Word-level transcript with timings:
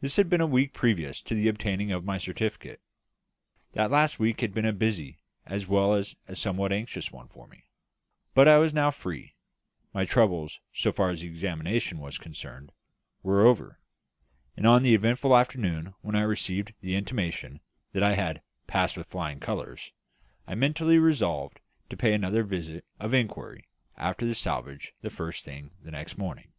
This 0.00 0.16
had 0.16 0.30
been 0.30 0.40
a 0.40 0.46
week 0.46 0.72
previous 0.72 1.20
to 1.20 1.34
the 1.34 1.46
obtaining 1.46 1.92
of 1.92 2.02
my 2.02 2.16
certificate. 2.16 2.80
That 3.72 3.90
last 3.90 4.18
week 4.18 4.40
had 4.40 4.54
been 4.54 4.64
a 4.64 4.72
busy 4.72 5.18
as 5.44 5.68
well 5.68 5.92
as 5.92 6.16
a 6.26 6.34
somewhat 6.34 6.72
anxious 6.72 7.12
one 7.12 7.28
for 7.28 7.46
me; 7.46 7.66
but 8.32 8.48
I 8.48 8.56
was 8.56 8.72
now 8.72 8.90
free; 8.90 9.34
my 9.92 10.06
troubles, 10.06 10.60
so 10.72 10.92
far 10.92 11.10
as 11.10 11.20
the 11.20 11.26
examination 11.26 11.98
was 11.98 12.16
concerned, 12.16 12.72
were 13.22 13.44
over; 13.44 13.78
and 14.56 14.66
on 14.66 14.82
the 14.82 14.94
eventful 14.94 15.36
afternoon, 15.36 15.92
when 16.00 16.16
I 16.16 16.22
received 16.22 16.72
the 16.80 16.94
intimation 16.96 17.60
that 17.92 18.02
I 18.02 18.14
had 18.14 18.40
"passed 18.66 18.96
with 18.96 19.08
flying 19.08 19.40
colours," 19.40 19.92
I 20.46 20.54
mentally 20.54 20.96
resolved 20.96 21.60
to 21.90 21.98
pay 21.98 22.14
another 22.14 22.44
visit 22.44 22.86
of 22.98 23.12
inquiry 23.12 23.68
after 23.98 24.24
the 24.24 24.34
salvage 24.34 24.94
the 25.02 25.10
first 25.10 25.44
thing 25.44 25.72
the 25.82 25.90
next 25.90 26.16
morning. 26.16 26.54